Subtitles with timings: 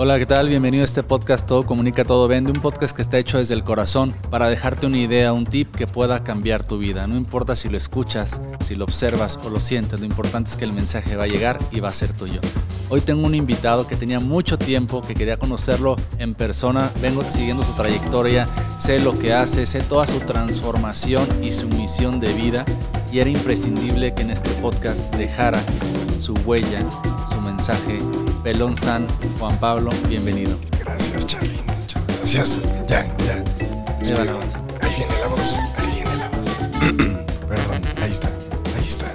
[0.00, 0.48] Hola, ¿qué tal?
[0.48, 3.64] Bienvenido a este podcast Todo Comunica, Todo Vende, un podcast que está hecho desde el
[3.64, 7.08] corazón para dejarte una idea, un tip que pueda cambiar tu vida.
[7.08, 10.64] No importa si lo escuchas, si lo observas o lo sientes, lo importante es que
[10.64, 12.40] el mensaje va a llegar y va a ser tuyo.
[12.90, 17.64] Hoy tengo un invitado que tenía mucho tiempo, que quería conocerlo en persona, vengo siguiendo
[17.64, 18.46] su trayectoria,
[18.78, 22.64] sé lo que hace, sé toda su transformación y su misión de vida
[23.12, 25.60] y era imprescindible que en este podcast dejara
[26.20, 26.88] su huella,
[27.32, 27.98] su mensaje.
[28.42, 29.06] Pelón San,
[29.38, 30.56] Juan Pablo, bienvenido.
[30.78, 31.60] Gracias, Charlie.
[31.66, 32.62] Muchas gracias.
[32.86, 33.44] Ya, ya.
[34.80, 35.58] Ahí viene la voz.
[35.76, 36.46] Ahí viene la voz.
[37.48, 38.28] Perdón, ahí está.
[38.76, 39.06] Ahí está.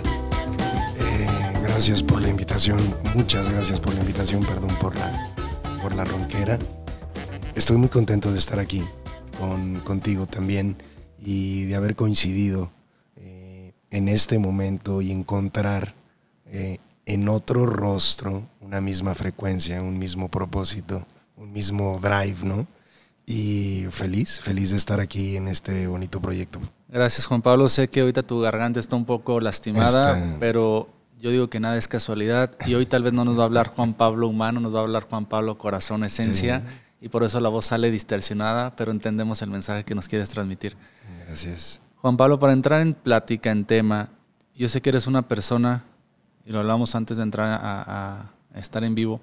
[0.98, 1.28] Eh,
[1.64, 2.80] gracias por la invitación.
[3.16, 4.44] Muchas gracias por la invitación.
[4.44, 5.34] Perdón por la,
[5.82, 6.60] por la ronquera.
[7.56, 8.84] Estoy muy contento de estar aquí
[9.40, 10.78] con, contigo también
[11.18, 12.72] y de haber coincidido
[13.16, 15.96] eh, en este momento y encontrar
[16.48, 21.06] eh, en otro rostro una misma frecuencia, un mismo propósito,
[21.38, 22.68] un mismo drive, ¿no?
[23.26, 26.60] Y feliz, feliz de estar aquí en este bonito proyecto.
[26.90, 31.50] Gracias Juan Pablo, sé que ahorita tu garganta está un poco lastimada, pero yo digo
[31.50, 34.28] que nada es casualidad y hoy tal vez no nos va a hablar Juan Pablo
[34.28, 36.64] humano, nos va a hablar Juan Pablo corazón, esencia.
[37.00, 40.78] Y por eso la voz sale distorsionada, pero entendemos el mensaje que nos quieres transmitir.
[41.28, 41.82] Gracias.
[41.98, 44.10] Juan Pablo, para entrar en plática, en tema,
[44.56, 45.84] yo sé que eres una persona
[46.46, 49.20] y lo hablamos antes de entrar a, estar en vivo,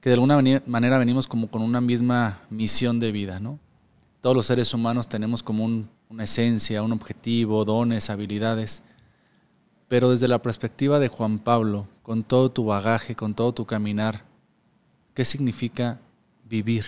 [0.00, 3.58] que de alguna manera venimos como con una misma misión de vida, ¿no?
[4.20, 8.82] Todos los seres humanos tenemos como una esencia, un objetivo, dones, habilidades,
[9.88, 14.24] pero desde la perspectiva de Juan Pablo, con todo tu bagaje, con todo tu caminar,
[15.14, 16.00] ¿qué significa
[16.48, 16.84] vivir?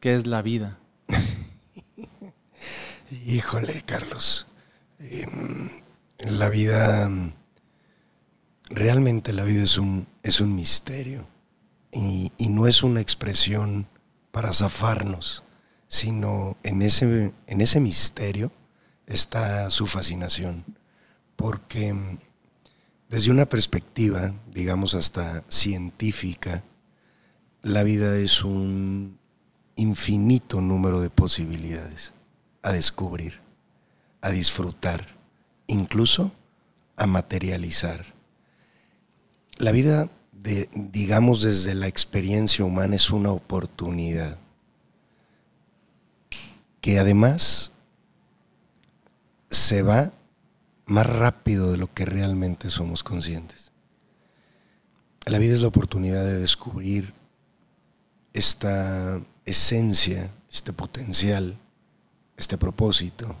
[0.00, 0.78] ¿Qué es la vida?
[3.26, 4.46] Híjole, Carlos.
[4.98, 5.70] Em,
[6.18, 7.08] la vida
[8.74, 11.26] realmente la vida es un, es un misterio
[11.92, 13.86] y, no es una expresión
[14.30, 15.44] para zafarnos,
[15.88, 18.52] sino en ese, en ese misterio
[19.06, 20.64] está su fascinación,
[21.36, 21.94] porque
[23.08, 26.64] desde una perspectiva, digamos hasta científica,
[27.62, 29.18] la vida es un
[29.76, 32.12] infinito número de posibilidades
[32.62, 33.40] a descubrir,
[34.20, 35.06] a disfrutar,
[35.66, 36.32] incluso
[36.96, 38.13] a materializar.
[39.58, 44.38] La vida, digamos desde la experiencia humana, es una oportunidad
[46.80, 47.72] que además
[49.50, 50.12] se va
[50.86, 53.72] más rápido de lo que realmente somos conscientes.
[55.24, 57.14] La vida es la oportunidad de descubrir
[58.32, 61.58] esta esencia, este potencial,
[62.36, 63.36] este propósito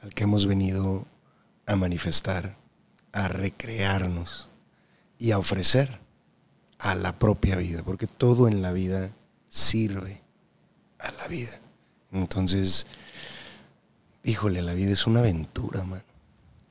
[0.00, 1.06] al que hemos venido
[1.66, 2.56] a manifestar,
[3.12, 4.48] a recrearnos
[5.22, 6.00] y a ofrecer
[6.80, 9.12] a la propia vida, porque todo en la vida
[9.48, 10.20] sirve
[10.98, 11.60] a la vida.
[12.10, 12.88] Entonces,
[14.24, 16.02] híjole, la vida es una aventura, man.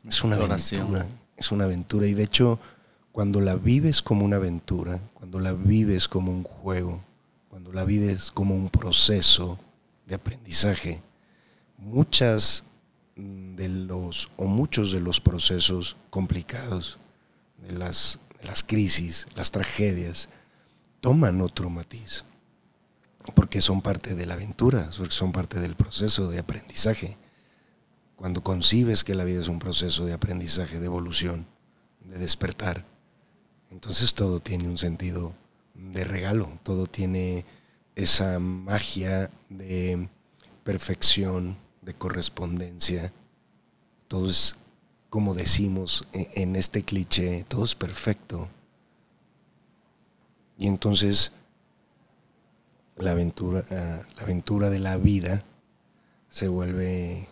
[0.05, 1.07] Es una aventura,
[1.37, 2.59] es una aventura y de hecho,
[3.13, 7.01] cuando la vives como una aventura, cuando la vives como un juego,
[7.47, 9.59] cuando la vives como un proceso
[10.07, 11.01] de aprendizaje,
[11.77, 12.65] muchas
[13.15, 16.99] de los o muchos de los procesos complicados,
[17.57, 20.29] de las las crisis, las tragedias,
[20.99, 22.25] toman otro matiz,
[23.35, 27.17] porque son parte de la aventura, son parte del proceso de aprendizaje.
[28.15, 31.47] Cuando concibes que la vida es un proceso de aprendizaje, de evolución,
[32.05, 32.85] de despertar,
[33.71, 35.33] entonces todo tiene un sentido
[35.73, 37.45] de regalo, todo tiene
[37.95, 40.09] esa magia de
[40.63, 43.11] perfección, de correspondencia,
[44.07, 44.57] todo es
[45.11, 48.47] como decimos e, en este cliché, todo es perfecto.
[50.57, 51.33] Y entonces
[52.95, 55.43] la aventura, ah, la aventura de la vida
[56.29, 57.27] se vuelve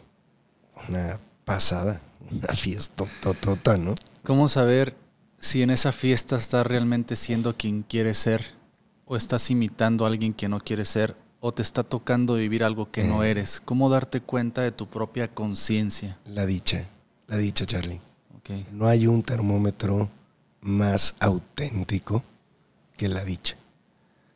[0.89, 3.95] una pasada, una fiesta totota, ¿no?
[4.25, 4.97] ¿Cómo saber
[5.39, 8.43] si en esa fiesta estás realmente siendo quien quieres ser
[9.05, 12.91] o estás imitando a alguien que no quieres ser o te está tocando vivir algo
[12.91, 13.31] que no eh.
[13.31, 13.61] eres?
[13.63, 16.19] ¿Cómo darte cuenta de tu propia conciencia?
[16.25, 16.89] La dicha
[17.29, 18.01] la dicha, Charlie.
[18.71, 20.09] No hay un termómetro
[20.61, 22.23] más auténtico
[22.97, 23.55] que la dicha.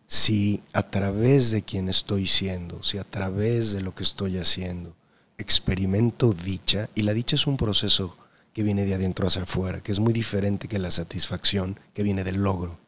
[0.07, 4.95] Si a través de quien estoy siendo, si a través de lo que estoy haciendo,
[5.40, 8.16] experimento dicha, y la dicha es un proceso
[8.54, 12.24] que viene de adentro hacia afuera, que es muy diferente que la satisfacción que viene
[12.24, 12.80] del logro,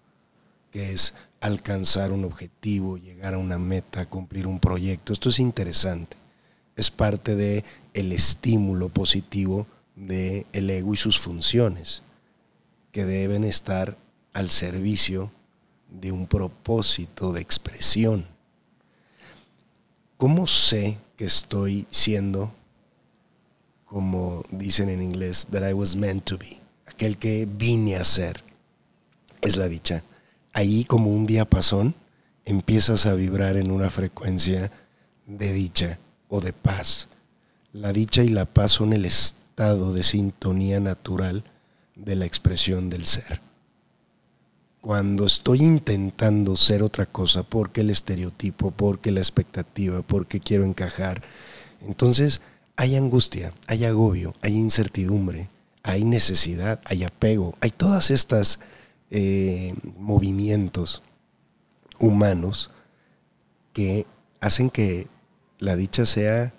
[0.70, 5.12] que es alcanzar un objetivo, llegar a una meta, cumplir un proyecto.
[5.12, 6.18] Esto es interesante.
[6.76, 7.64] Es parte de
[7.94, 12.04] el estímulo positivo del ego y sus funciones,
[12.92, 13.98] que deben estar
[14.34, 15.32] al servicio
[15.90, 18.26] de un propósito de expresión.
[20.18, 22.54] ¿Cómo sé que estoy siendo,
[23.86, 26.62] como dicen en inglés, that I was meant to be?
[26.86, 28.44] Aquel que vine a ser.
[29.42, 30.04] Es la dicha.
[30.54, 31.96] Ahí como un diapasón
[32.46, 34.72] empiezas a vibrar en una frecuencia
[35.26, 36.00] de dicha
[36.30, 37.08] o de paz.
[37.74, 41.46] La dicha y la paz son el estado de sintonía natural
[41.96, 43.42] de la expresión del ser.
[44.82, 51.22] Cuando estoy intentando ser otra cosa porque el estereotipo, porque la expectativa, porque quiero encajar,
[51.82, 52.42] entonces
[52.76, 55.50] hay angustia, hay agobio, hay incertidumbre,
[55.84, 58.60] hay necesidad, hay apego, hay todas estas
[59.10, 61.02] eh, movimientos
[61.98, 62.72] humanos
[63.72, 64.06] que
[64.42, 65.08] hacen que
[65.60, 66.54] la dicha sea,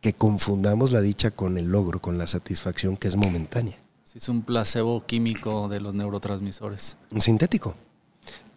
[0.00, 3.78] que confundamos la dicha con el logro, con la satisfacción que es momentánea.
[4.14, 6.96] es un placebo químico de los neurotransmisores.
[7.10, 7.74] Un sintético.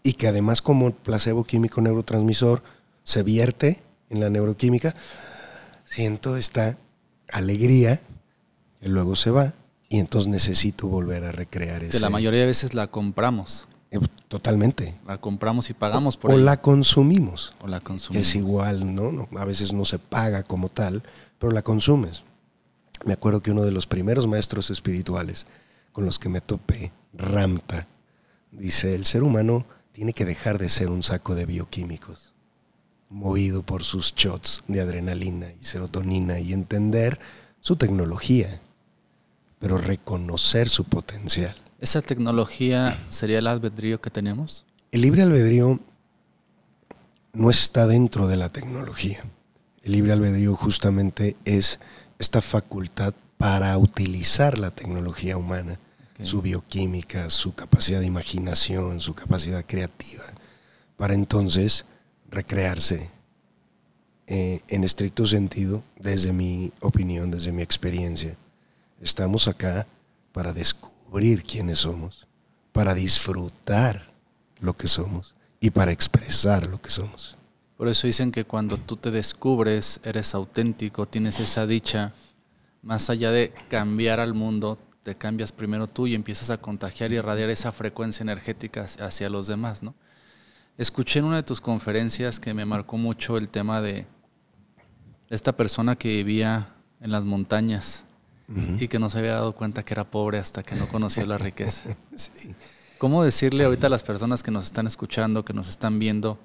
[0.01, 2.63] Y que además como placebo químico neurotransmisor
[3.03, 4.95] se vierte en la neuroquímica,
[5.85, 6.77] siento esta
[7.31, 7.99] alegría
[8.79, 9.53] que luego se va
[9.89, 11.87] y entonces necesito volver a recrear.
[11.87, 13.67] Que la mayoría de veces la compramos.
[13.91, 14.95] Eh, totalmente.
[15.05, 17.53] La compramos y pagamos por O la consumimos.
[17.61, 18.27] O la consumimos.
[18.27, 19.29] es igual, ¿no?
[19.37, 21.03] A veces no se paga como tal,
[21.43, 22.23] pero la consumes.
[23.03, 25.45] Me acuerdo que uno de los primeros maestros espirituales
[25.91, 27.85] con los que me topé, Ramta,
[28.53, 32.33] dice, el ser humano tiene que dejar de ser un saco de bioquímicos,
[33.09, 37.19] movido por sus shots de adrenalina y serotonina y entender
[37.59, 38.61] su tecnología,
[39.59, 41.57] pero reconocer su potencial.
[41.81, 44.63] ¿Esa tecnología sería el albedrío que tenemos?
[44.93, 45.81] El libre albedrío
[47.33, 49.25] no está dentro de la tecnología.
[49.83, 51.77] El libre albedrío justamente es
[52.17, 55.77] esta facultad para utilizar la tecnología humana,
[56.21, 60.23] su bioquímica, su capacidad de imaginación, su capacidad creativa,
[60.95, 61.83] para entonces
[62.31, 63.09] recrearse
[64.27, 68.37] eh, en estricto sentido, desde mi opinión, desde mi experiencia.
[69.01, 69.85] Estamos acá
[70.31, 72.25] para descubrir quiénes somos,
[72.71, 74.13] para disfrutar
[74.61, 77.37] lo que somos y para expresar lo que somos.
[77.77, 82.13] Por eso dicen que cuando tú te descubres, eres auténtico, tienes esa dicha,
[82.81, 87.15] más allá de cambiar al mundo, te cambias primero tú y empiezas a contagiar y
[87.15, 89.95] irradiar esa frecuencia energética hacia los demás, ¿no?
[90.77, 94.07] Escuché en una de tus conferencias que me marcó mucho el tema de
[95.29, 98.05] esta persona que vivía en las montañas
[98.79, 101.37] y que no se había dado cuenta que era pobre hasta que no conoció la
[101.37, 101.95] riqueza.
[102.97, 106.39] ¿Cómo decirle ahorita a las personas que nos están escuchando, que nos están viendo,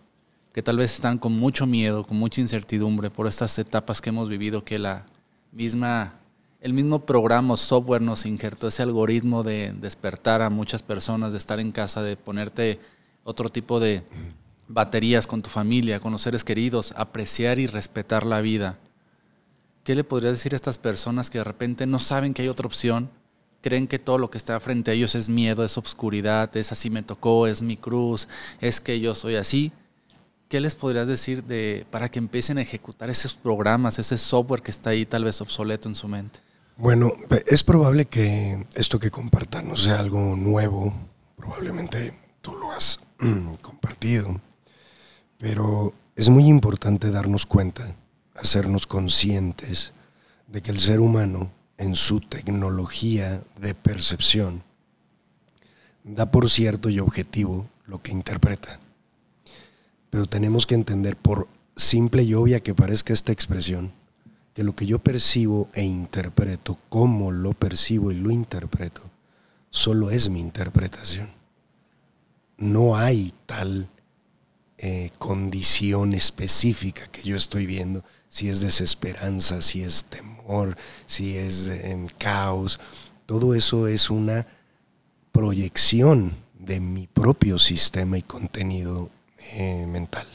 [0.59, 4.29] que tal vez están con mucho miedo, con mucha incertidumbre por estas etapas que hemos
[4.29, 5.07] vivido, que la
[5.53, 6.15] misma,
[6.61, 11.61] el mismo programa software nos injertó ese algoritmo de despertar a muchas personas, de estar
[11.61, 12.81] en casa, de ponerte
[13.23, 14.03] otro tipo de
[14.67, 18.79] baterías con tu familia, con los seres queridos, apreciar y respetar la vida
[19.85, 22.67] ¿Qué le podrías decir a estas personas que de repente no saben que hay otra
[22.67, 23.09] opción?
[23.61, 26.91] Creen que todo lo que está frente a ellos es miedo, es obscuridad, es así
[26.91, 28.27] me tocó, es mi cruz,
[28.61, 29.71] es que yo soy así.
[30.49, 34.71] ¿Qué les podrías decir de, para que empiecen a ejecutar esos programas, ese software que
[34.71, 36.41] está ahí tal vez obsoleto en su mente?
[36.79, 37.13] Bueno,
[37.47, 40.95] es probable que esto que compartan no sea algo nuevo,
[41.37, 43.01] probablemente tú lo has
[43.61, 44.41] compartido,
[45.39, 47.95] pero es muy importante darnos cuenta
[48.35, 49.93] hacernos conscientes
[50.47, 54.63] de que el ser humano, en su tecnología de percepción,
[56.05, 58.81] da por cierto y objetivo lo que interpreta.
[60.11, 63.93] Pero tenemos que entender, por simple y obvia que parezca esta expresión,
[64.55, 69.11] que lo que yo percibo e interpreto, cómo lo percibo y lo interpreto,
[69.71, 71.31] solo es mi interpretación.
[72.57, 73.89] No hay tal
[74.79, 81.71] eh, condición específica que yo estoy viendo si es desesperanza, si es temor, si es
[82.19, 82.79] caos.
[83.27, 84.47] Todo eso es una
[85.33, 90.27] proyección de mi propio sistema y contenido eh, mental.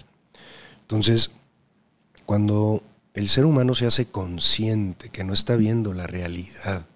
[0.81, 1.31] Entonces,
[2.25, 2.83] cuando
[3.13, 6.87] el ser humano se hace consciente que no está viendo la realidad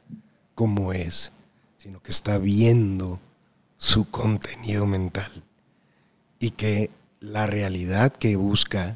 [0.55, 1.31] como es,
[1.77, 3.19] sino que está viendo
[3.77, 5.43] su contenido mental
[6.39, 8.95] y que la realidad que busca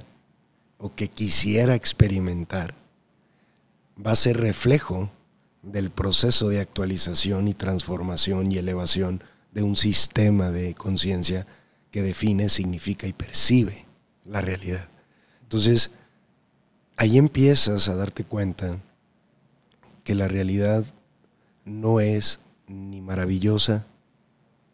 [0.78, 2.74] o que quisiera experimentar
[4.04, 5.12] va a ser reflejo
[5.62, 11.46] del proceso de actualización y transformación y elevación de un sistema de conciencia
[11.92, 13.86] que define, significa y percibe
[14.24, 14.90] la realidad.
[15.44, 15.92] Entonces,
[16.98, 18.80] ahí empiezas a darte cuenta
[20.04, 20.86] que la realidad
[21.66, 23.86] no es ni maravillosa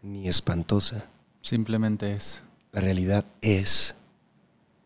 [0.02, 1.10] ni espantosa.
[1.42, 2.44] Simplemente es.
[2.72, 3.96] La realidad es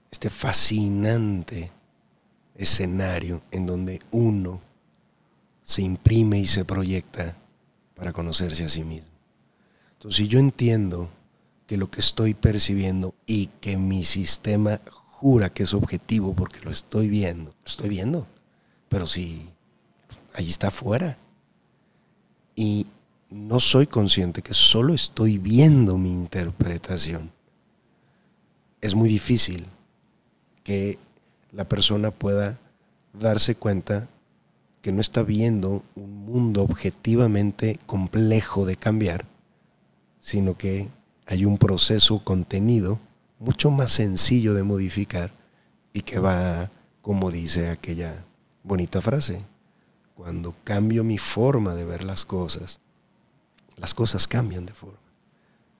[0.09, 1.71] este fascinante
[2.55, 4.61] escenario en donde uno
[5.63, 7.37] se imprime y se proyecta
[7.95, 9.13] para conocerse a sí mismo.
[9.93, 11.09] Entonces, si yo entiendo
[11.71, 16.69] que lo que estoy percibiendo y que mi sistema jura que es objetivo porque lo
[16.69, 18.27] estoy viendo, lo estoy viendo,
[18.89, 19.47] pero si
[20.33, 21.17] ahí está afuera.
[22.57, 22.87] Y
[23.29, 27.31] no soy consciente que solo estoy viendo mi interpretación,
[28.81, 29.65] es muy difícil
[30.65, 30.99] que
[31.53, 32.59] la persona pueda
[33.13, 34.09] darse cuenta
[34.81, 39.25] que no está viendo un mundo objetivamente complejo de cambiar,
[40.19, 40.89] sino que
[41.31, 42.99] hay un proceso contenido
[43.39, 45.31] mucho más sencillo de modificar
[45.93, 46.69] y que va,
[47.01, 48.25] como dice aquella
[48.63, 49.41] bonita frase,
[50.13, 52.81] cuando cambio mi forma de ver las cosas,
[53.77, 54.99] las cosas cambian de forma.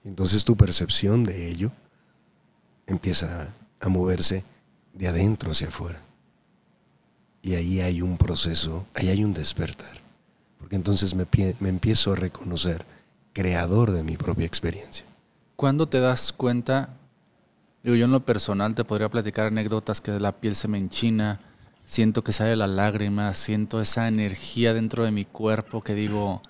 [0.04, 1.70] Entonces tu percepción de ello
[2.86, 4.46] empieza a moverse
[4.94, 6.00] de adentro hacia afuera.
[7.42, 10.00] Y ahí hay un proceso, ahí hay un despertar.
[10.58, 11.26] Porque entonces me,
[11.60, 12.86] me empiezo a reconocer
[13.34, 15.11] creador de mi propia experiencia.
[15.56, 16.90] ¿Cuándo te das cuenta?
[17.82, 21.40] Digo, yo en lo personal te podría platicar anécdotas que la piel se me enchina,
[21.84, 26.42] siento que sale la lágrima, siento esa energía dentro de mi cuerpo que digo,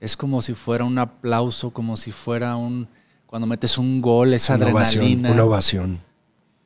[0.00, 2.88] es como si fuera un aplauso, como si fuera un,
[3.26, 5.32] cuando metes un gol, esa adrenalina.
[5.32, 6.00] una ovación.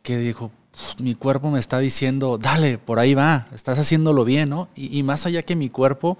[0.03, 0.51] Que dijo,
[0.99, 4.69] mi cuerpo me está diciendo, dale, por ahí va, estás haciéndolo bien, ¿no?
[4.75, 6.19] Y, más allá que mi cuerpo,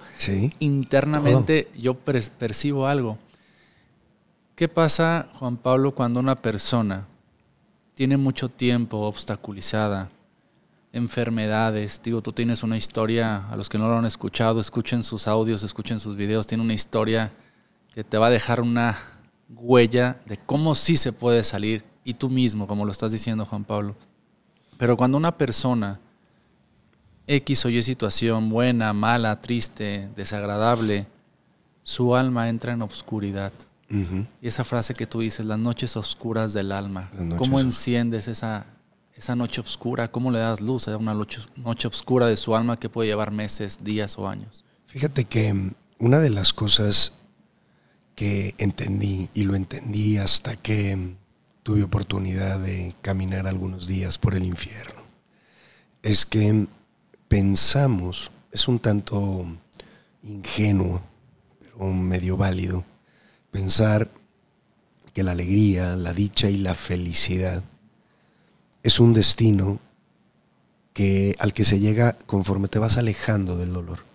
[0.59, 3.17] internamente yo percibo algo.
[4.61, 7.07] ¿Qué pasa, Juan Pablo, cuando una persona
[7.95, 10.11] tiene mucho tiempo obstaculizada,
[10.93, 11.99] enfermedades?
[12.03, 15.63] Digo, tú tienes una historia, a los que no lo han escuchado, escuchen sus audios,
[15.63, 17.33] escuchen sus videos, tiene una historia
[17.91, 18.99] que te va a dejar una
[19.49, 23.63] huella de cómo sí se puede salir, y tú mismo, como lo estás diciendo, Juan
[23.63, 23.95] Pablo
[24.77, 25.99] pero cuando una persona,
[27.25, 31.07] X o Y situación, buena, mala, triste, desagradable,
[31.81, 33.51] su alma entra en obscuridad.
[34.41, 38.65] Y esa frase que tú dices, las noches oscuras del alma, ¿cómo enciendes esa,
[39.15, 40.09] esa noche oscura?
[40.09, 43.31] ¿Cómo le das luz a una noche, noche oscura de su alma que puede llevar
[43.31, 44.63] meses, días o años?
[44.87, 47.13] Fíjate que mm, una de las cosas
[48.15, 51.17] que entendí, y lo entendí hasta que mm,
[51.63, 55.01] tuve oportunidad de caminar algunos días por el infierno,
[56.01, 56.67] es que
[57.27, 59.45] pensamos, es un tanto
[60.23, 61.01] ingenuo,
[61.59, 62.85] pero medio válido,
[63.51, 64.09] pensar
[65.13, 67.63] que la alegría, la dicha y la felicidad
[68.83, 69.79] es un destino
[70.93, 74.05] que, al que se llega conforme te vas alejando del dolor,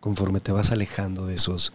[0.00, 1.72] conforme te vas alejando de esos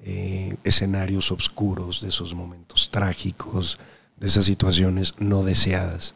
[0.00, 3.78] eh, escenarios oscuros, de esos momentos trágicos,
[4.16, 6.14] de esas situaciones no deseadas.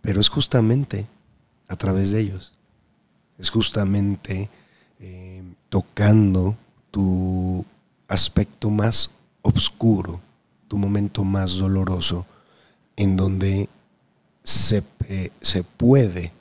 [0.00, 1.08] Pero es justamente
[1.68, 2.52] a través de ellos,
[3.38, 4.50] es justamente
[5.00, 6.56] eh, tocando
[6.90, 7.64] tu
[8.08, 9.10] aspecto más
[9.42, 10.20] oscuro,
[10.68, 12.26] tu momento más doloroso,
[12.96, 13.68] en donde
[14.42, 16.32] se, eh, se puede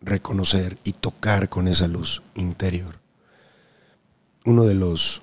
[0.00, 2.98] reconocer y tocar con esa luz interior.
[4.44, 5.22] Uno de los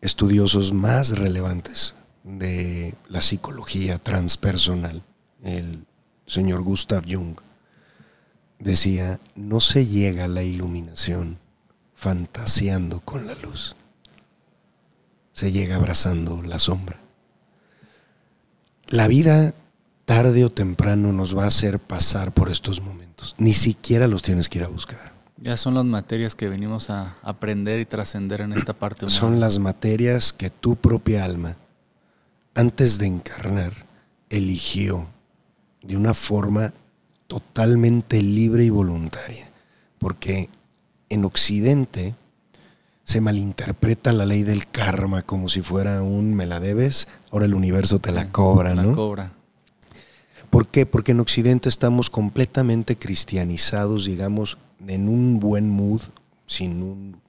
[0.00, 1.94] estudiosos más relevantes
[2.24, 5.02] de la psicología transpersonal,
[5.42, 5.86] el
[6.26, 7.40] señor Gustav Jung,
[8.58, 11.38] decía, no se llega a la iluminación
[11.94, 13.76] fantaseando con la luz,
[15.32, 16.98] se llega abrazando la sombra.
[18.88, 19.54] La vida
[20.04, 24.48] tarde o temprano nos va a hacer pasar por estos momentos, ni siquiera los tienes
[24.48, 25.12] que ir a buscar.
[25.36, 29.18] Ya son las materias que venimos a aprender y trascender en esta parte humana.
[29.18, 31.56] Son las materias que tu propia alma
[32.54, 33.86] antes de encarnar,
[34.28, 35.08] eligió
[35.82, 36.72] de una forma
[37.26, 39.50] totalmente libre y voluntaria,
[39.98, 40.50] porque
[41.08, 42.14] en Occidente
[43.10, 47.54] se malinterpreta la ley del karma como si fuera un me la debes, ahora el
[47.54, 48.90] universo te la cobra, ¿no?
[48.90, 49.32] La cobra.
[50.48, 50.86] ¿Por qué?
[50.86, 56.02] Porque en Occidente estamos completamente cristianizados, digamos, en un buen mood,
[56.46, 57.20] sin un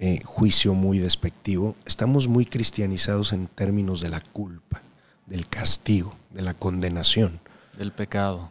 [0.00, 4.80] eh, juicio muy despectivo, estamos muy cristianizados en términos de la culpa,
[5.26, 7.40] del castigo, de la condenación.
[7.76, 8.50] Del pecado.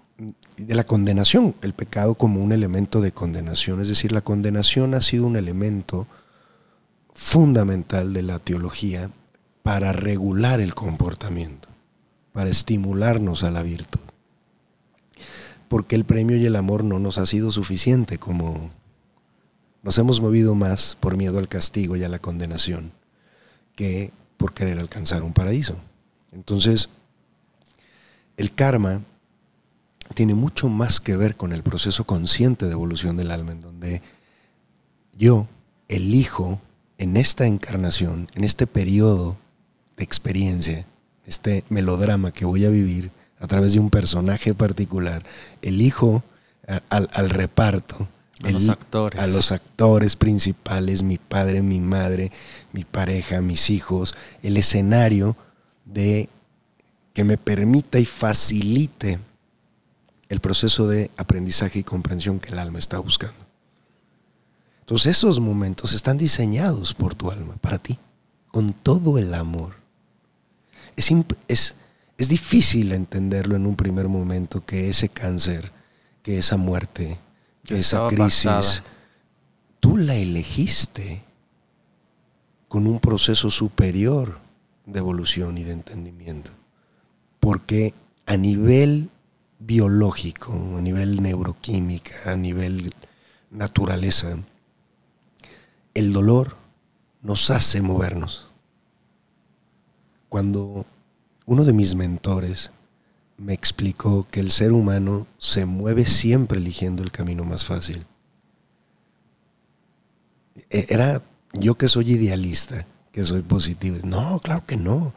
[0.58, 3.82] De la condenación, el pecado como un elemento de condenación.
[3.82, 6.06] Es decir, la condenación ha sido un elemento
[7.22, 9.12] fundamental de la teología
[9.62, 11.70] para regular el comportamiento,
[12.34, 14.02] para estimularnos a la virtud.
[15.70, 18.72] Porque el premio y el amor no nos ha sido suficiente como
[19.84, 22.92] nos hemos movido más por miedo al castigo y a la condenación
[23.76, 25.78] que por querer alcanzar un paraíso.
[26.34, 26.90] Entonces,
[28.36, 29.04] el karma
[30.16, 34.02] tiene mucho más que ver con el proceso consciente de evolución del alma, en donde
[35.16, 35.48] yo
[35.88, 36.60] elijo
[37.02, 39.36] en esta encarnación, en este periodo
[39.98, 40.86] de experiencia,
[41.26, 45.24] este melodrama que voy a vivir a través de un personaje particular,
[45.64, 46.24] elijo
[46.90, 48.08] al, reparto,
[48.44, 49.20] a los actores.
[49.20, 52.32] A los actores principales, mi padre, mi madre,
[52.72, 55.36] mi pareja, mis hijos, el escenario
[55.86, 56.30] de
[57.14, 59.20] que me permita y facilite
[60.30, 63.51] el proceso de aprendizaje y comprensión que el alma está buscando.
[64.82, 67.98] Entonces esos momentos están diseñados por tu alma, para ti,
[68.50, 69.76] con todo el amor.
[70.96, 71.10] Es,
[71.48, 71.76] es,
[72.18, 75.72] es difícil entenderlo en un primer momento que ese cáncer,
[76.22, 77.20] que esa muerte,
[77.64, 78.84] que esa crisis,
[79.80, 81.24] tú la elegiste
[82.68, 84.40] con un proceso superior
[84.86, 86.52] de evolución y de entendimiento.
[87.40, 87.94] Porque
[88.26, 89.10] a nivel
[89.60, 92.94] biológico, a nivel neuroquímica, a nivel
[93.50, 94.38] naturaleza,
[95.94, 96.58] el dolor
[97.22, 98.50] nos hace movernos.
[100.30, 100.86] Cuando
[101.46, 102.72] uno de mis mentores
[103.38, 108.06] me explicó que el ser humano se mueve siempre eligiendo el camino más fácil.
[110.70, 113.98] E, era yo que soy idealista, que soy positivo.
[114.04, 115.14] No, claro que no.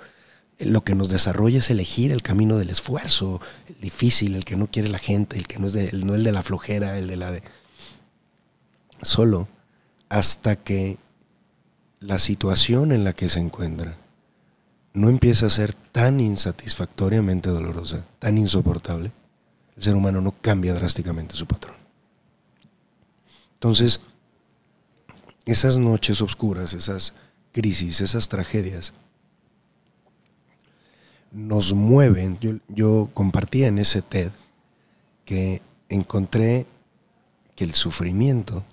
[0.58, 4.68] Lo que nos desarrolla es elegir el camino del esfuerzo, el difícil, el que no
[4.68, 7.16] quiere la gente, el que no es de, no el de la flojera, el de
[7.16, 7.42] la de.
[9.02, 9.48] Solo
[10.14, 10.96] hasta que
[11.98, 13.96] la situación en la que se encuentra
[14.92, 19.10] no empieza a ser tan insatisfactoriamente dolorosa, tan insoportable,
[19.76, 21.74] el ser humano no cambia drásticamente su patrón.
[23.54, 24.02] Entonces,
[25.46, 27.12] esas noches oscuras, esas
[27.50, 28.92] crisis, esas tragedias,
[31.32, 32.38] nos mueven.
[32.38, 34.30] Yo, yo compartía en ese TED
[35.24, 36.68] que encontré
[37.56, 38.64] que el sufrimiento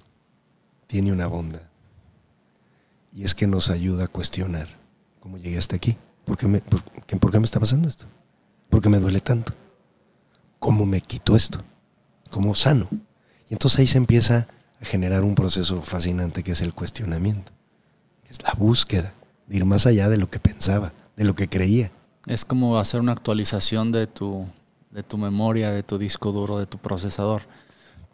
[0.91, 1.61] tiene una bondad.
[3.13, 4.67] Y es que nos ayuda a cuestionar
[5.21, 5.95] cómo llegué hasta aquí.
[6.25, 8.07] ¿Por qué, me, por, me está pasando esto?
[8.69, 9.53] ¿Por qué me duele tanto?
[10.59, 11.63] ¿Cómo me quito esto?
[12.29, 12.89] ¿Cómo sano?
[13.49, 14.49] Y entonces ahí se empieza
[14.81, 17.53] a generar un proceso fascinante que es el cuestionamiento,
[18.29, 19.13] es la búsqueda
[19.47, 21.93] de ir más allá de lo que pensaba, de lo que creía.
[22.25, 24.45] Es como hacer una actualización de tu,
[24.89, 27.43] de tu memoria, de tu disco duro, de tu procesador.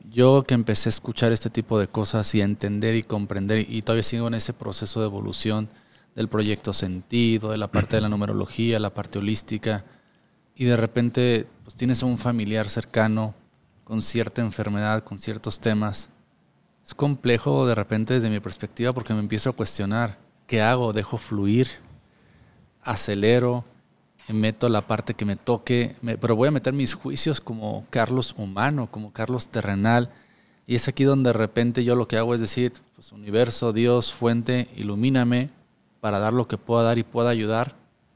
[0.09, 3.81] Yo que empecé a escuchar este tipo de cosas y a entender y comprender, y
[3.81, 5.69] todavía sigo en ese proceso de evolución,
[6.15, 9.85] del proyecto sentido, de la parte de la numerología, la parte holística,
[10.55, 13.35] y de repente pues, tienes a un familiar cercano
[13.83, 16.09] con cierta enfermedad, con ciertos temas.
[16.83, 20.91] Es complejo de repente desde mi perspectiva porque me empiezo a cuestionar, ¿qué hago?
[20.91, 21.67] ¿Dejo fluir?
[22.81, 23.63] ¿Acelero?
[24.33, 28.89] Meto la parte que me toque, pero voy a meter mis juicios como Carlos humano,
[28.91, 30.11] como Carlos terrenal.
[30.65, 34.11] Y es aquí donde de repente yo lo que hago es decir, pues universo, Dios,
[34.11, 35.49] fuente, ilumíname,
[36.01, 37.75] para dar lo que pueda dar y pueda ayudar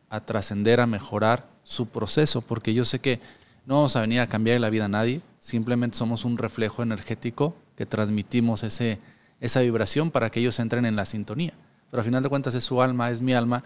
[0.09, 3.19] a trascender, a mejorar su proceso, porque yo sé que
[3.65, 7.55] no vamos a venir a cambiar la vida a nadie, simplemente somos un reflejo energético
[7.77, 8.99] que transmitimos ese,
[9.39, 11.53] esa vibración para que ellos entren en la sintonía.
[11.89, 13.63] Pero al final de cuentas es su alma, es mi alma,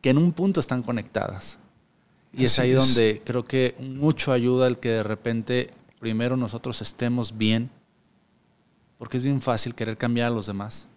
[0.00, 1.58] que en un punto están conectadas.
[2.32, 7.36] Y es ahí donde creo que mucho ayuda el que de repente primero nosotros estemos
[7.36, 7.70] bien,
[8.98, 10.88] porque es bien fácil querer cambiar a los demás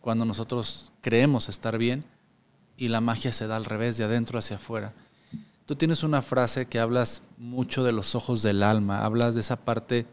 [0.00, 2.04] cuando nosotros creemos estar bien
[2.76, 4.94] y la magia se da al revés, de adentro hacia afuera.
[5.66, 9.56] Tú tienes una frase que hablas mucho de los ojos del alma, hablas de esa
[9.56, 10.06] parte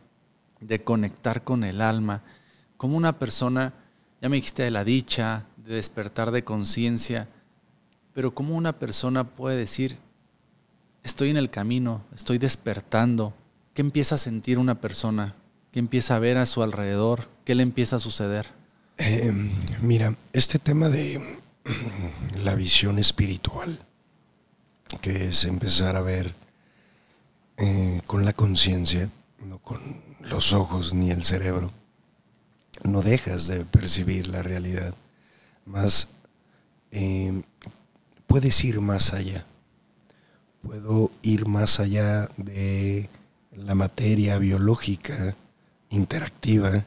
[0.60, 2.24] de conectar con el alma,
[2.78, 3.74] como una persona,
[4.22, 7.30] ya me dijiste de la dicha, de despertar de conciencia,
[8.14, 10.00] pero como una persona puede decir,
[11.06, 13.34] estoy en el camino, estoy despertando,
[13.74, 15.36] ¿qué empieza a sentir una persona?
[15.72, 17.30] ¿Qué empieza a ver a su alrededor?
[17.46, 18.48] ¿Qué le empieza a suceder?
[18.98, 19.32] Eh,
[19.82, 21.22] mira, este tema de
[22.44, 23.80] la visión espiritual,
[25.02, 26.34] que es empezar a ver
[27.58, 29.10] eh, con la conciencia,
[29.46, 31.72] no con los ojos ni el cerebro,
[32.84, 34.96] no dejas de percibir la realidad,
[35.66, 36.08] más
[36.92, 37.44] eh,
[38.26, 39.46] puedes ir más allá.
[40.66, 43.08] Puedo ir más allá de
[43.52, 45.36] la materia biológica
[45.90, 46.86] interactiva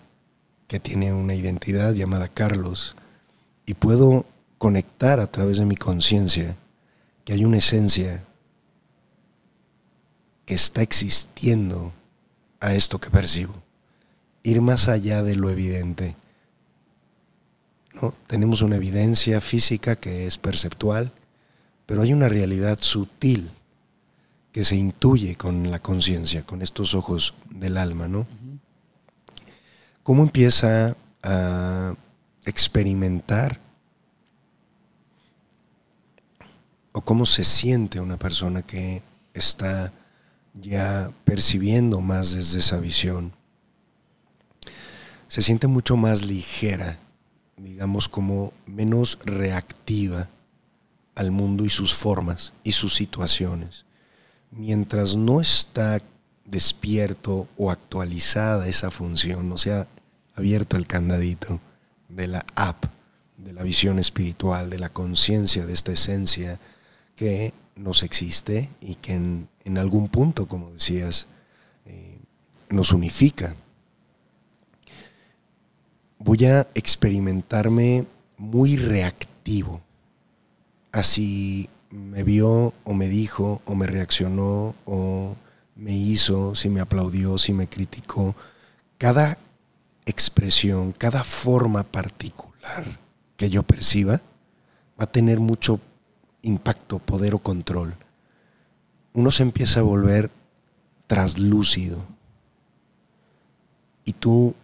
[0.66, 2.96] que tiene una identidad llamada Carlos
[3.66, 4.26] y puedo
[4.58, 6.56] conectar a través de mi conciencia
[7.24, 8.24] que hay una esencia
[10.44, 11.92] que está existiendo
[12.58, 13.54] a esto que percibo.
[14.42, 16.16] Ir más allá de lo evidente.
[17.94, 18.12] ¿no?
[18.26, 21.12] Tenemos una evidencia física que es perceptual,
[21.86, 23.52] pero hay una realidad sutil
[24.52, 28.26] que se intuye con la conciencia, con estos ojos del alma, ¿no?
[30.02, 31.94] ¿Cómo empieza a
[32.46, 33.60] experimentar
[36.92, 39.02] o cómo se siente una persona que
[39.34, 39.92] está
[40.54, 43.32] ya percibiendo más desde esa visión?
[45.28, 46.98] Se siente mucho más ligera,
[47.58, 50.30] digamos como menos reactiva
[51.14, 53.84] al mundo y sus formas y sus situaciones.
[54.50, 56.00] Mientras no está
[56.44, 59.86] despierto o actualizada esa función, o sea,
[60.34, 61.60] abierto el candadito
[62.08, 62.84] de la app,
[63.36, 66.58] de la visión espiritual, de la conciencia de esta esencia
[67.14, 71.26] que nos existe y que en, algún punto, como decías,
[71.84, 72.18] eh,
[72.70, 73.54] nos unifica.
[76.18, 78.06] Voy a experimentarme
[78.38, 79.82] muy reactivo.
[80.90, 85.36] Así me vio o me dijo o me reaccionó o
[85.76, 88.34] me hizo, si me aplaudió, si me criticó.
[88.98, 89.38] Cada
[90.06, 92.98] expresión, cada forma particular
[93.36, 94.20] que yo perciba
[95.00, 95.80] va a tener mucho
[96.42, 97.94] impacto, poder o control.
[99.12, 100.30] Uno se empieza a volver
[101.06, 102.04] traslúcido.
[104.04, 104.54] Y tú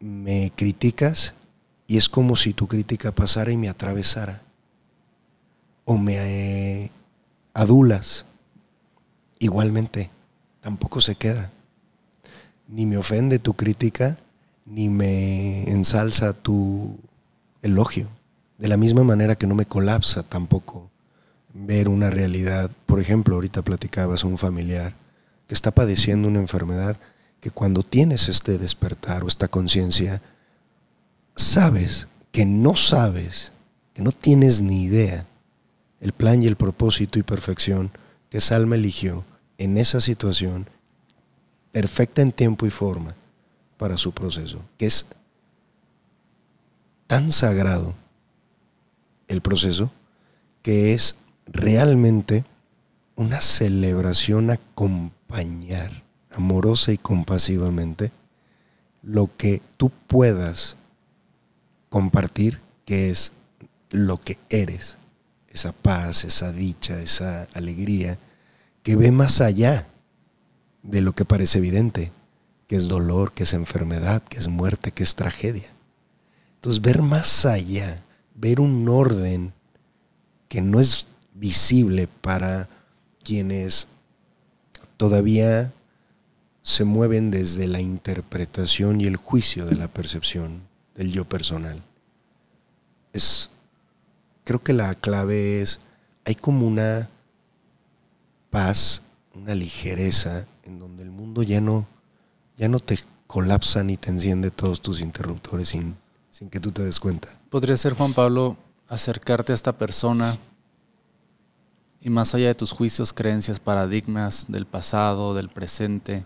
[0.00, 1.34] me criticas
[1.86, 4.42] y es como si tu crítica pasara y me atravesara.
[5.86, 6.90] O me eh,
[7.54, 8.26] adulas.
[9.38, 10.10] Igualmente,
[10.60, 11.50] tampoco se queda.
[12.68, 14.18] Ni me ofende tu crítica,
[14.66, 16.98] ni me ensalza tu
[17.62, 18.08] elogio.
[18.58, 20.90] De la misma manera que no me colapsa tampoco
[21.54, 22.70] ver una realidad.
[22.84, 24.94] Por ejemplo, ahorita platicabas un familiar
[25.46, 26.98] que está padeciendo una enfermedad
[27.40, 30.20] que cuando tienes este despertar o esta conciencia,
[31.36, 33.52] sabes que no sabes,
[33.94, 35.26] que no tienes ni idea
[36.00, 37.90] el plan y el propósito y perfección
[38.28, 39.24] que Salma eligió
[39.58, 40.68] en esa situación,
[41.72, 43.14] perfecta en tiempo y forma
[43.76, 45.06] para su proceso, que es
[47.06, 47.94] tan sagrado
[49.28, 49.92] el proceso
[50.62, 52.44] que es realmente
[53.14, 58.12] una celebración acompañar amorosa y compasivamente
[59.02, 60.76] lo que tú puedas
[61.88, 63.32] compartir, que es
[63.90, 64.98] lo que eres,
[65.56, 68.18] esa paz, esa dicha, esa alegría,
[68.82, 69.88] que ve más allá
[70.82, 72.12] de lo que parece evidente,
[72.68, 75.68] que es dolor, que es enfermedad, que es muerte, que es tragedia.
[76.56, 79.52] Entonces, ver más allá, ver un orden
[80.48, 82.68] que no es visible para
[83.24, 83.88] quienes
[84.96, 85.72] todavía
[86.62, 90.62] se mueven desde la interpretación y el juicio de la percepción
[90.94, 91.82] del yo personal.
[93.12, 93.50] Es
[94.46, 95.80] creo que la clave es
[96.24, 97.10] hay como una
[98.48, 99.02] paz,
[99.34, 101.86] una ligereza en donde el mundo ya no
[102.56, 105.96] ya no te colapsa ni te enciende todos tus interruptores sin,
[106.30, 107.28] sin que tú te des cuenta.
[107.50, 108.56] Podría ser, Juan Pablo,
[108.88, 110.38] acercarte a esta persona
[112.00, 116.24] y más allá de tus juicios, creencias, paradigmas del pasado, del presente,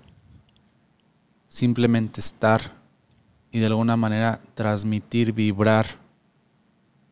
[1.49, 2.79] simplemente estar
[3.51, 5.87] y de alguna manera transmitir, vibrar,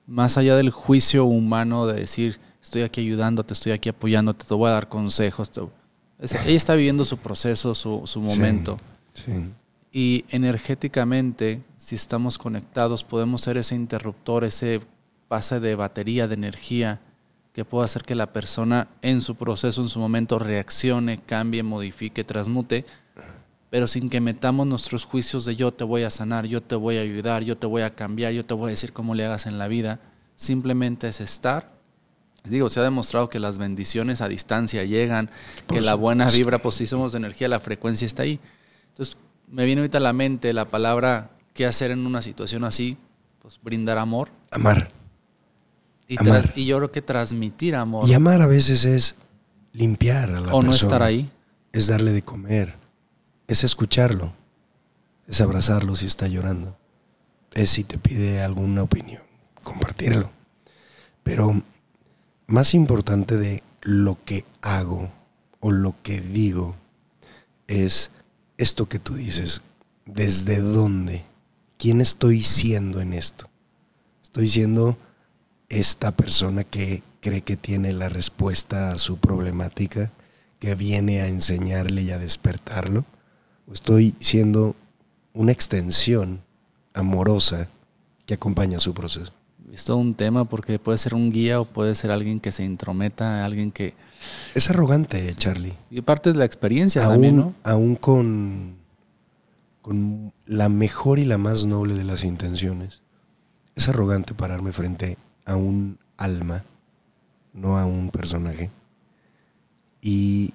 [0.09, 4.69] más allá del juicio humano de decir, estoy aquí ayudándote, estoy aquí apoyándote, te voy
[4.69, 5.51] a dar consejos.
[6.19, 8.81] ella está viviendo su proceso, su, momento.
[9.93, 14.81] Y energéticamente, si estamos conectados, podemos ser ese interruptor, ese
[15.29, 17.01] pase de batería, de energía,
[17.53, 22.25] que pueda hacer que la persona en su proceso, en su momento, reaccione, cambie, modifique,
[22.25, 22.87] transmute
[23.71, 26.97] pero sin que metamos nuestros juicios de yo te voy a sanar, yo te voy
[26.97, 29.47] a ayudar, yo te voy a cambiar, yo te voy a decir cómo le hagas
[29.47, 30.01] en la vida.
[30.37, 31.77] Simplemente es estar.
[32.45, 35.31] Digo, se ha demostrado que las bendiciones a distancia llegan,
[35.67, 38.41] que la buena vibra, pues si somos de energía, la frecuencia está ahí.
[38.91, 42.97] Entonces, me viene ahorita a la mente la palabra qué hacer en una situación así,
[43.41, 44.31] pues brindar amor.
[44.51, 44.91] Amar.
[46.07, 46.55] Y, amar.
[46.57, 48.09] y yo creo que transmitir amor.
[48.09, 49.17] Y amar a veces es
[49.75, 50.57] limpiar a la persona.
[50.57, 51.31] O no estar ahí.
[51.73, 52.88] Es darle de comer
[53.49, 54.35] es escucharlo,
[55.27, 56.77] es abrazarlo si está llorando,
[57.55, 59.23] es si te pide alguna opinión,
[59.63, 60.31] compartirlo.
[61.25, 61.63] Pero
[62.47, 65.11] más importante de lo que hago
[65.61, 66.77] o lo que digo
[67.67, 68.11] es
[68.59, 69.63] esto que tú dices,
[70.05, 71.25] desde dónde,
[71.79, 73.49] quién estoy siendo en esto.
[74.23, 74.99] Estoy siendo
[75.71, 80.13] esta persona que cree que tiene la respuesta a su problemática,
[80.59, 83.07] que viene a enseñarle y a despertarlo
[83.73, 84.75] estoy siendo
[85.35, 86.43] una extensión
[86.95, 87.69] amorosa
[88.27, 89.33] que acompaña su proceso.
[89.73, 92.65] Es todo un tema porque puede ser un guía o puede ser alguien que se
[92.65, 93.95] intrometa, alguien que...
[94.55, 95.75] Es arrogante, Charlie.
[95.91, 97.55] Y parte de la experiencia aún, también, ¿no?
[97.63, 98.77] Aún con,
[99.83, 103.03] con la mejor y la más noble de las intenciones.
[103.77, 106.65] Es arrogante pararme frente a un alma,
[107.53, 108.71] no a un personaje,
[110.03, 110.53] y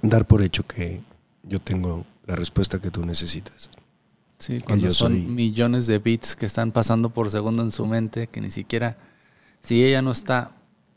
[0.00, 1.02] dar por hecho que
[1.48, 3.70] yo tengo la respuesta que tú necesitas.
[4.38, 8.40] Sí, cuando son millones de bits que están pasando por segundo en su mente, que
[8.40, 8.96] ni siquiera,
[9.62, 10.52] si ella no está,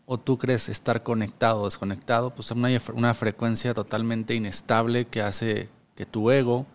[0.05, 5.21] o tú crees estar conectado o desconectado, pues hay una, una frecuencia totalmente inestable que
[5.21, 6.65] hace que tu ego,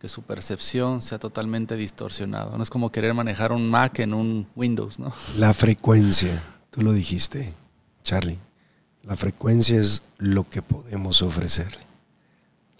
[0.00, 2.56] que su percepción sea totalmente distorsionado.
[2.56, 5.12] No es como querer manejar un Mac en un Windows, ¿no?
[5.36, 7.52] La frecuencia, tú lo dijiste,
[8.02, 8.38] Charlie.
[9.02, 11.89] La frecuencia es lo que podemos ofrecerle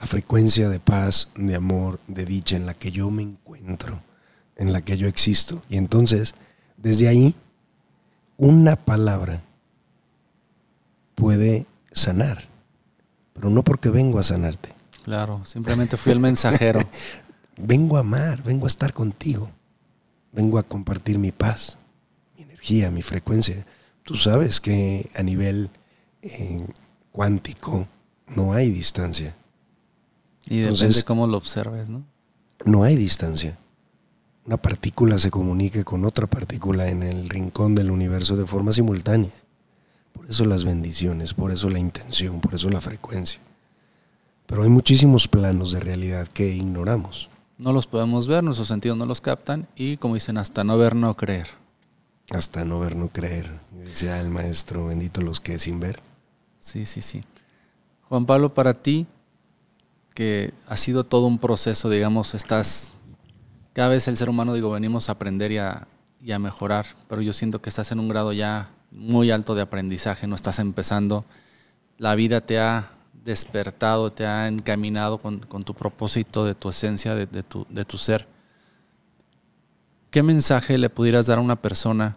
[0.00, 4.02] la frecuencia de paz, de amor, de dicha en la que yo me encuentro,
[4.56, 5.62] en la que yo existo.
[5.68, 6.34] Y entonces,
[6.78, 7.34] desde ahí,
[8.38, 9.44] una palabra
[11.14, 12.48] puede sanar,
[13.34, 14.70] pero no porque vengo a sanarte.
[15.04, 16.80] Claro, simplemente fui el mensajero.
[17.58, 19.50] vengo a amar, vengo a estar contigo,
[20.32, 21.76] vengo a compartir mi paz,
[22.38, 23.66] mi energía, mi frecuencia.
[24.02, 25.68] Tú sabes que a nivel
[26.22, 26.66] eh,
[27.12, 27.86] cuántico
[28.28, 29.36] no hay distancia.
[30.46, 32.04] Y depende de cómo lo observes, ¿no?
[32.64, 33.58] No hay distancia.
[34.44, 39.30] Una partícula se comunica con otra partícula en el rincón del universo de forma simultánea.
[40.12, 43.40] Por eso las bendiciones, por eso la intención, por eso la frecuencia.
[44.46, 47.30] Pero hay muchísimos planos de realidad que ignoramos.
[47.58, 50.96] No los podemos ver, nuestros sentidos no los captan y como dicen, hasta no ver,
[50.96, 51.46] no creer.
[52.30, 56.00] Hasta no ver, no creer, decía el maestro, bendito los que sin ver.
[56.60, 57.22] Sí, sí, sí.
[58.08, 59.06] Juan Pablo, para ti,
[60.14, 62.92] que ha sido todo un proceso, digamos, estás,
[63.72, 65.86] cada vez el ser humano, digo, venimos a aprender y a,
[66.22, 69.62] y a mejorar, pero yo siento que estás en un grado ya muy alto de
[69.62, 71.24] aprendizaje, no estás empezando,
[71.98, 72.90] la vida te ha
[73.24, 77.98] despertado, te ha encaminado con, con tu propósito, de tu esencia, de, tu, de tu
[77.98, 78.26] ser.
[80.10, 82.16] ¿Qué mensaje le pudieras dar a una persona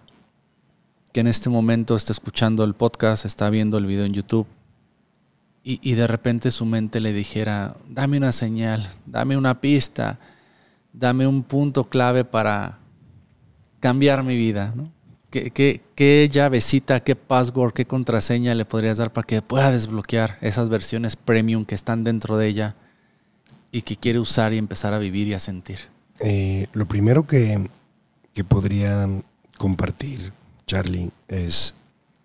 [1.12, 4.48] que en este momento está escuchando el podcast, está viendo el video en YouTube
[5.66, 10.20] y, de repente su mente le dijera, dame una señal, dame una pista,
[10.92, 12.80] dame un punto clave para
[13.80, 14.92] cambiar mi vida, ¿no?
[15.30, 20.38] ¿Qué, qué, qué llavecita, qué password, qué contraseña le podrías dar para que pueda desbloquear
[20.42, 22.76] esas versiones premium que están dentro de ella
[23.72, 25.80] y que quiere usar y empezar a vivir y a sentir?
[26.20, 27.70] Eh, lo primero que,
[28.34, 29.08] que podría
[29.58, 30.34] compartir,
[30.68, 31.74] Charlie, es,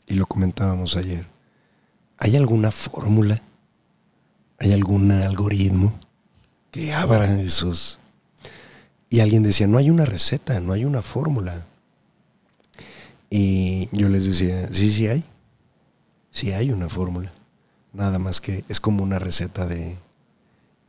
[0.07, 1.27] y lo comentábamos ayer,
[2.19, 3.41] ¿Hay alguna fórmula?
[4.59, 5.99] ¿Hay algún algoritmo
[6.73, 8.01] que abra esos?
[9.09, 11.65] Y alguien decía, no hay una receta, no hay una fórmula.
[13.31, 15.25] Y yo les decía, sí, sí hay.
[16.31, 17.33] Sí hay una fórmula.
[17.93, 19.97] Nada más que es como una receta de,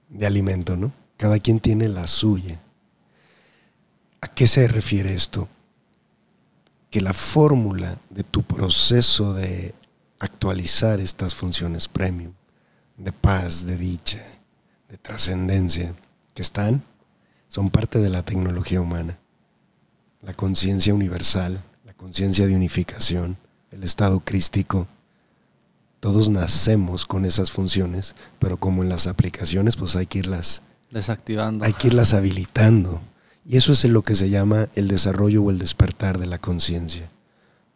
[0.10, 0.92] de alimento, ¿no?
[1.15, 2.60] Cada quien tiene la suya.
[4.22, 5.48] ¿A qué se refiere esto?
[6.89, 9.76] Que la fórmula de tu proceso de
[10.19, 12.34] actualizar estas funciones premium
[12.97, 14.23] de paz, de dicha,
[14.89, 15.95] de trascendencia
[16.34, 16.84] que están,
[17.47, 19.17] son parte de la tecnología humana.
[20.21, 23.38] La conciencia universal, la conciencia de unificación,
[23.71, 24.88] el estado crístico.
[26.01, 31.63] Todos nacemos con esas funciones, pero como en las aplicaciones, pues hay que irlas desactivando.
[31.63, 33.01] Hay que irlas habilitando.
[33.45, 37.10] Y eso es lo que se llama el desarrollo o el despertar de la conciencia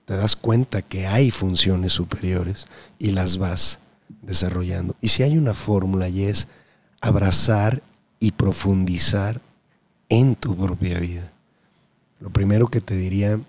[0.05, 2.67] te das cuenta que hay funciones superiores
[2.99, 3.79] y las vas
[4.21, 4.95] desarrollando.
[5.01, 6.47] Y si hay una fórmula y es
[7.01, 7.81] abrazar
[8.19, 9.41] y profundizar
[10.09, 11.31] en tu propia vida.
[12.19, 13.39] Lo primero que te diría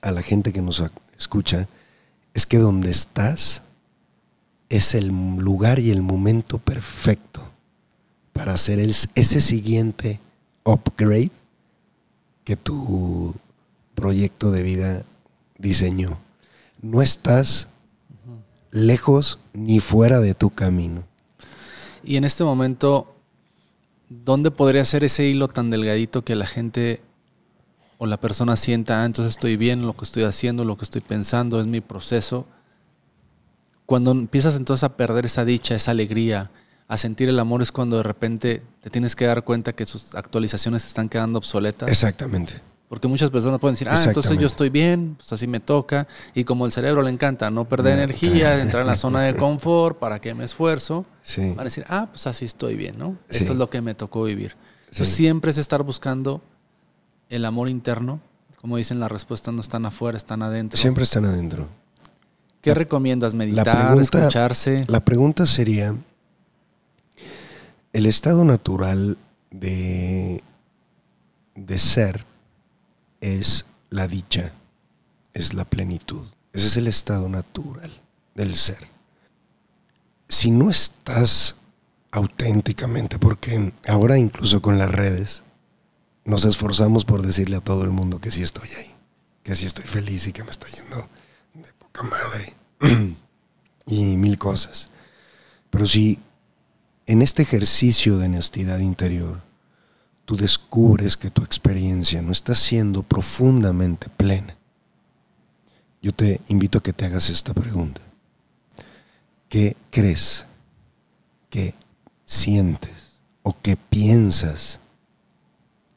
[0.00, 0.82] a la gente que nos
[1.18, 1.68] escucha
[2.32, 3.62] es que donde estás
[4.68, 7.50] es el lugar y el momento perfecto
[8.32, 10.20] para hacer ese siguiente
[10.64, 11.30] upgrade
[12.44, 13.34] que tu
[13.94, 15.04] proyecto de vida
[15.58, 16.18] diseñó.
[16.82, 17.68] No estás
[18.70, 21.04] lejos ni fuera de tu camino.
[22.04, 23.16] Y en este momento,
[24.08, 27.00] ¿dónde podría ser ese hilo tan delgadito que la gente
[27.98, 31.00] o la persona sienta, ah, entonces estoy bien, lo que estoy haciendo, lo que estoy
[31.00, 32.46] pensando, es mi proceso?
[33.86, 36.50] Cuando empiezas entonces a perder esa dicha, esa alegría,
[36.88, 40.14] a sentir el amor es cuando de repente te tienes que dar cuenta que sus
[40.14, 41.90] actualizaciones están quedando obsoletas.
[41.90, 42.60] Exactamente.
[42.88, 46.06] Porque muchas personas pueden decir, ah, entonces yo estoy bien, pues así me toca.
[46.34, 49.98] Y como el cerebro le encanta no perder energía, entrar en la zona de confort,
[49.98, 51.04] ¿para qué me esfuerzo?
[51.36, 53.16] Van a decir, ah, pues así estoy bien, ¿no?
[53.28, 54.56] Esto es lo que me tocó vivir.
[54.90, 56.42] siempre es estar buscando
[57.28, 58.20] el amor interno,
[58.60, 60.76] Como dicen, las respuestas no están afuera, están adentro.
[60.76, 61.68] Siempre están adentro.
[62.60, 63.34] ¿Qué recomiendas?
[63.34, 64.84] ¿Meditar, escucharse?
[64.88, 65.94] La pregunta sería,
[67.92, 69.18] el estado natural
[69.50, 70.42] de,
[71.54, 72.24] de ser
[73.20, 74.52] es la dicha,
[75.34, 76.26] es la plenitud.
[76.52, 77.90] Ese es el estado natural
[78.34, 78.88] del ser.
[80.28, 81.56] Si no estás
[82.10, 85.42] auténticamente, porque ahora incluso con las redes
[86.24, 88.94] nos esforzamos por decirle a todo el mundo que sí estoy ahí,
[89.42, 91.08] que sí estoy feliz y que me está yendo
[91.54, 92.54] de poca madre
[93.86, 94.90] y mil cosas.
[95.70, 96.18] Pero si
[97.06, 99.45] en este ejercicio de honestidad interior
[100.26, 104.58] tú descubres que tu experiencia no está siendo profundamente plena,
[106.02, 108.02] yo te invito a que te hagas esta pregunta.
[109.48, 110.46] ¿Qué crees?
[111.48, 111.74] ¿Qué
[112.24, 113.20] sientes?
[113.42, 114.80] ¿O qué piensas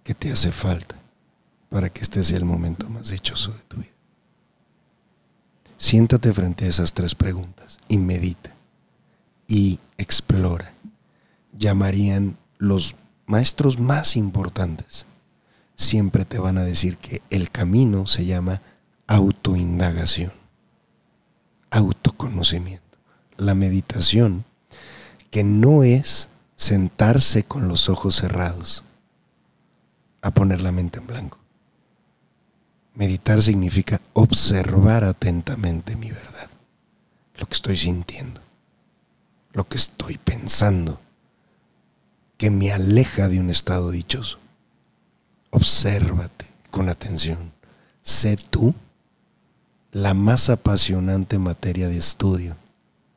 [0.03, 0.95] que te hace falta
[1.69, 3.93] para que este sea el momento más dichoso de tu vida?
[5.77, 8.55] Siéntate frente a esas tres preguntas y medita
[9.47, 10.73] y explora.
[11.57, 12.95] Llamarían los
[13.29, 15.05] maestros más importantes.
[15.75, 18.61] Siempre te van a decir que el camino se llama
[19.05, 20.33] autoindagación,
[21.69, 22.97] autoconocimiento.
[23.37, 24.45] La meditación,
[25.29, 28.83] que no es sentarse con los ojos cerrados
[30.21, 31.37] a poner la mente en blanco.
[32.95, 36.49] Meditar significa observar atentamente mi verdad,
[37.35, 38.41] lo que estoy sintiendo,
[39.53, 40.99] lo que estoy pensando,
[42.39, 44.39] que me aleja de un estado dichoso.
[45.51, 47.51] Obsérvate con atención.
[48.01, 48.73] Sé tú
[49.91, 52.55] la más apasionante materia de estudio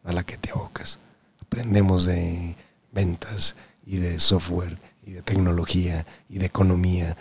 [0.02, 0.98] a la que te abocas.
[1.40, 2.56] Aprendemos de
[2.90, 3.54] ventas
[3.86, 7.16] y de software y de tecnología y de economía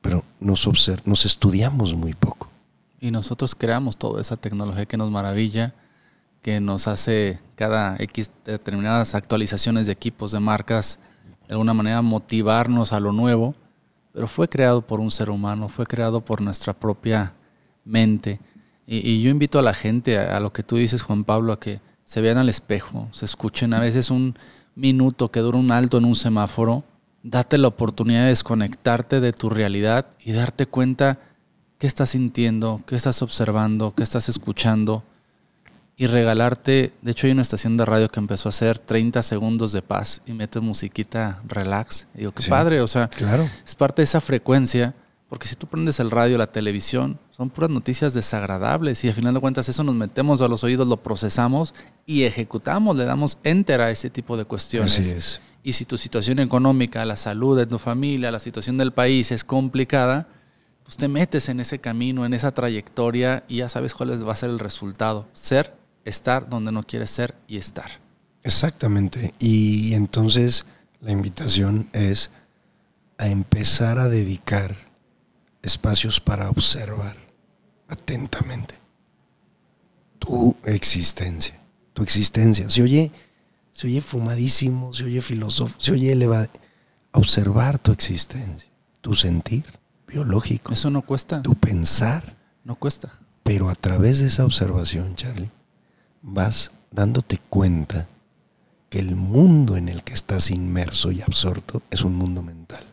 [0.00, 0.68] pero nos,
[1.04, 2.48] nos estudiamos muy poco.
[3.00, 5.74] Y nosotros creamos toda esa tecnología que nos maravilla,
[6.42, 11.00] que nos hace cada X determinadas actualizaciones de equipos, de marcas,
[11.50, 13.56] de alguna manera motivarnos a lo nuevo,
[14.12, 17.34] pero fue creado por un ser humano, fue creado por nuestra propia
[17.84, 18.38] mente.
[18.86, 21.80] Y, yo invito a la gente, a, lo que tú dices, Juan Pablo, a que
[22.04, 24.38] se vean al espejo, se escuchen a veces un
[24.76, 26.84] minuto que dura un alto en un semáforo
[27.24, 31.18] date la oportunidad de desconectarte de tu realidad y darte cuenta
[31.78, 35.02] qué estás sintiendo, qué estás observando, qué estás escuchando
[36.00, 39.72] y regalarte, de hecho hay una estación de radio que empezó a hacer 30 segundos
[39.72, 42.06] de paz y mete musiquita relax.
[42.14, 43.46] Y digo, qué padre, o sea, claro.
[43.66, 44.94] es parte de esa frecuencia,
[45.28, 49.34] porque si tú prendes el radio, la televisión, son puras noticias desagradables y al final
[49.34, 51.74] de cuentas eso nos metemos a los oídos, lo procesamos
[52.06, 54.98] y ejecutamos, le damos enter a ese tipo de cuestiones.
[54.98, 55.42] Así es.
[55.62, 59.44] Y si tu situación económica, la salud de tu familia, la situación del país es
[59.44, 60.28] complicada,
[60.82, 64.36] pues te metes en ese camino, en esa trayectoria y ya sabes cuál va a
[64.36, 65.28] ser el resultado.
[65.34, 67.90] Ser, estar donde no quieres ser y estar.
[68.42, 69.34] Exactamente.
[69.38, 70.66] Y entonces
[71.00, 72.30] la invitación es
[73.18, 74.76] a empezar a dedicar
[75.62, 77.16] espacios para observar
[77.88, 78.74] atentamente
[80.18, 81.60] tu existencia.
[81.92, 82.70] Tu existencia.
[82.70, 83.12] Se oye
[83.72, 86.50] se oye fumadísimo, se oye filosófico, se oye elevado.
[87.12, 89.64] Observar tu existencia, tu sentir
[90.06, 90.72] biológico.
[90.72, 91.42] Eso no cuesta.
[91.42, 92.36] Tu pensar.
[92.62, 93.18] No cuesta.
[93.42, 95.50] Pero a través de esa observación, Charlie,
[96.22, 98.08] vas dándote cuenta
[98.88, 102.84] que el mundo en el que estás inmerso y absorto es un mundo mental.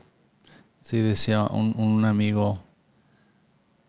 [0.81, 2.63] Sí, decía un, un amigo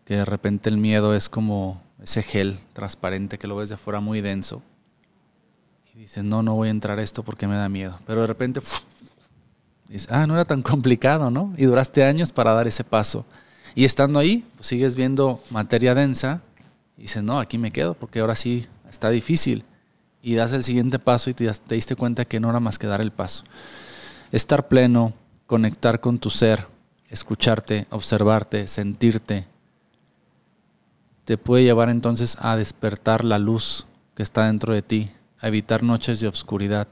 [0.05, 3.99] que de repente el miedo es como ese gel transparente que lo ves de fuera
[3.99, 4.63] muy denso
[5.99, 7.99] dices, no, no voy a entrar a esto porque me da miedo.
[8.07, 8.61] Pero de repente,
[9.87, 11.53] dices, ah, no era tan complicado, ¿no?
[11.57, 13.25] Y duraste años para dar ese paso.
[13.75, 16.41] Y estando ahí, pues sigues viendo materia densa
[16.97, 19.63] y dices, no, aquí me quedo porque ahora sí está difícil.
[20.21, 22.87] Y das el siguiente paso y te, te diste cuenta que no era más que
[22.87, 23.43] dar el paso.
[24.31, 25.13] Estar pleno,
[25.47, 26.67] conectar con tu ser,
[27.09, 29.47] escucharte, observarte, sentirte,
[31.29, 33.85] te puede llevar entonces a despertar la luz
[34.15, 36.87] que está dentro de ti, a evitar noches de obscuridad,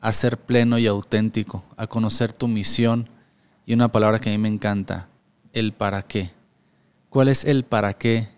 [0.00, 3.08] a ser pleno y auténtico, a conocer tu misión
[3.66, 5.06] y una palabra que a mí me encanta,
[5.52, 6.32] el para qué.
[7.08, 8.28] ¿Cuál es el para qué,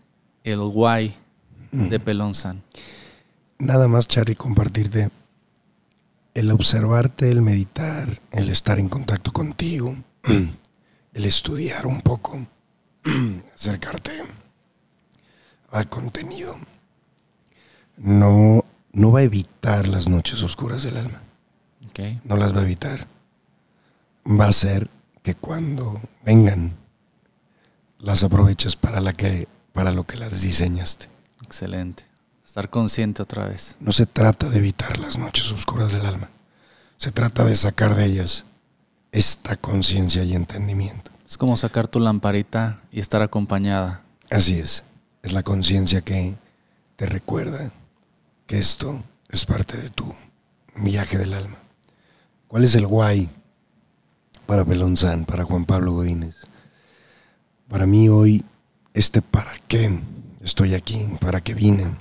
[0.44, 1.16] el why
[1.72, 2.02] de mm.
[2.02, 2.62] Pelonzan?
[3.58, 5.10] Nada más, Charly, compartirte
[6.34, 9.96] el observarte, el meditar, el estar en contacto contigo,
[11.14, 12.46] el estudiar un poco,
[13.54, 14.12] acercarte
[15.70, 16.56] al contenido.
[17.98, 21.22] No no va a evitar las noches oscuras del alma.
[22.24, 23.06] No las va a evitar.
[24.26, 24.88] Va a ser
[25.22, 26.76] que cuando vengan,
[27.98, 31.08] las aproveches para, la que, para lo que las diseñaste.
[31.50, 32.04] Excelente.
[32.46, 33.74] Estar consciente otra vez.
[33.80, 36.30] No se trata de evitar las noches oscuras del alma.
[36.96, 38.44] Se trata de sacar de ellas
[39.10, 41.10] esta conciencia y entendimiento.
[41.28, 44.04] Es como sacar tu lamparita y estar acompañada.
[44.30, 44.84] Así es.
[45.24, 46.36] Es la conciencia que
[46.94, 47.72] te recuerda
[48.46, 50.06] que esto es parte de tu
[50.76, 51.58] viaje del alma.
[52.46, 53.28] ¿Cuál es el guay
[54.46, 56.36] para Pelonzán, para Juan Pablo Godínez?
[57.68, 58.44] Para mí hoy,
[58.94, 59.98] este para qué
[60.40, 61.94] estoy aquí, para qué vine,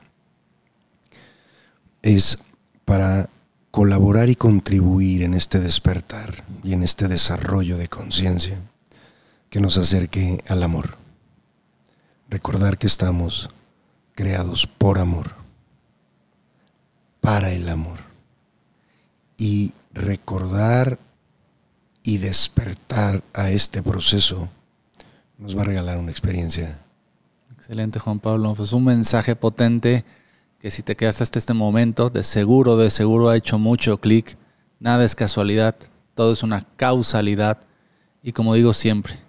[2.01, 2.39] es
[2.85, 3.29] para
[3.71, 8.61] colaborar y contribuir en este despertar y en este desarrollo de conciencia
[9.49, 10.97] que nos acerque al amor.
[12.29, 13.49] Recordar que estamos
[14.13, 15.35] creados por amor,
[17.21, 17.99] para el amor.
[19.37, 20.99] Y recordar
[22.03, 24.49] y despertar a este proceso
[25.37, 26.81] nos va a regalar una experiencia.
[27.69, 28.55] Excelente, Juan Pablo.
[28.55, 30.03] Pues un mensaje potente
[30.59, 34.39] que si te quedas hasta este momento, de seguro, de seguro ha hecho mucho clic.
[34.79, 35.75] Nada es casualidad,
[36.15, 37.59] todo es una causalidad.
[38.23, 39.19] Y como digo siempre,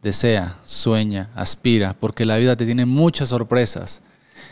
[0.00, 4.00] desea, sueña, aspira, porque la vida te tiene muchas sorpresas.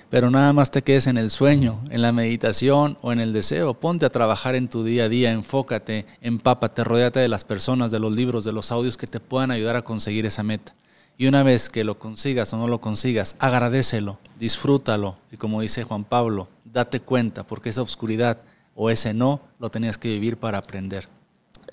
[0.08, 3.74] Pero nada más te quedes en el sueño, en la meditación o en el deseo.
[3.74, 8.00] Ponte a trabajar en tu día a día, enfócate, empápate, rodeate de las personas, de
[8.00, 10.74] los libros, de los audios que te puedan ayudar a conseguir esa meta.
[11.20, 15.18] Y una vez que lo consigas o no lo consigas, agradecelo, disfrútalo.
[15.30, 18.38] Y como dice Juan Pablo, date cuenta, porque esa oscuridad
[18.74, 21.10] o ese no lo tenías que vivir para aprender.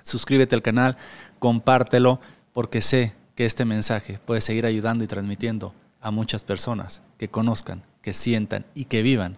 [0.04, 0.98] Suscríbete al canal,
[1.39, 2.20] compártelo,
[2.52, 7.84] porque sé que este mensaje puede seguir ayudando y transmitiendo a muchas personas que conozcan,
[8.02, 9.38] que sientan y que vivan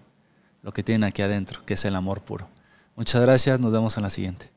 [0.63, 2.49] lo que tienen aquí adentro, que es el amor puro.
[2.95, 4.49] Muchas gracias, nos vemos en la siguiente.